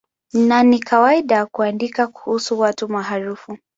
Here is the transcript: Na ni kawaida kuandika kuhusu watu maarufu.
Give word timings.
Na 0.33 0.63
ni 0.63 0.79
kawaida 0.79 1.45
kuandika 1.45 2.07
kuhusu 2.07 2.59
watu 2.59 2.87
maarufu. 2.89 3.57